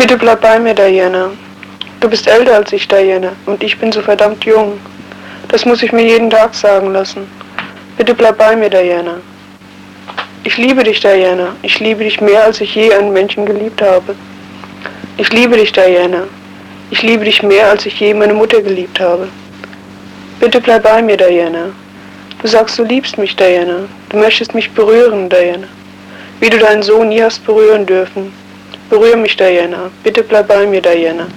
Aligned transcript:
Bitte 0.00 0.16
bleib 0.16 0.40
bei 0.40 0.58
mir, 0.58 0.72
Diana. 0.72 1.30
Du 2.00 2.08
bist 2.08 2.26
älter 2.26 2.54
als 2.54 2.72
ich, 2.72 2.88
Diana, 2.88 3.32
und 3.44 3.62
ich 3.62 3.78
bin 3.78 3.92
so 3.92 4.00
verdammt 4.00 4.46
jung. 4.46 4.80
Das 5.48 5.66
muss 5.66 5.82
ich 5.82 5.92
mir 5.92 6.06
jeden 6.06 6.30
Tag 6.30 6.54
sagen 6.54 6.90
lassen. 6.94 7.30
Bitte 7.98 8.14
bleib 8.14 8.38
bei 8.38 8.56
mir, 8.56 8.70
Diana. 8.70 9.20
Ich 10.42 10.56
liebe 10.56 10.84
dich, 10.84 11.00
Diana. 11.00 11.54
Ich 11.60 11.80
liebe 11.80 12.02
dich 12.02 12.18
mehr, 12.22 12.44
als 12.44 12.62
ich 12.62 12.74
je 12.74 12.94
einen 12.94 13.12
Menschen 13.12 13.44
geliebt 13.44 13.82
habe. 13.82 14.14
Ich 15.18 15.30
liebe 15.34 15.58
dich, 15.58 15.70
Diana. 15.70 16.22
Ich 16.90 17.02
liebe 17.02 17.26
dich 17.26 17.42
mehr, 17.42 17.68
als 17.68 17.84
ich 17.84 18.00
je 18.00 18.14
meine 18.14 18.32
Mutter 18.32 18.62
geliebt 18.62 18.98
habe. 19.00 19.28
Bitte 20.40 20.62
bleib 20.62 20.84
bei 20.84 21.02
mir, 21.02 21.18
Diana. 21.18 21.72
Du 22.40 22.48
sagst, 22.48 22.78
du 22.78 22.84
liebst 22.84 23.18
mich, 23.18 23.36
Diana. 23.36 23.80
Du 24.08 24.16
möchtest 24.16 24.54
mich 24.54 24.70
berühren, 24.70 25.28
Diana. 25.28 25.68
Wie 26.40 26.48
du 26.48 26.56
deinen 26.56 26.82
Sohn 26.82 27.10
nie 27.10 27.22
hast 27.22 27.44
berühren 27.44 27.84
dürfen. 27.84 28.32
Berühr 28.90 29.16
mich, 29.16 29.36
Diana. 29.36 29.88
Bitte 30.02 30.24
bleib 30.24 30.48
bei 30.48 30.66
mir, 30.66 30.82
Diana. 30.82 31.28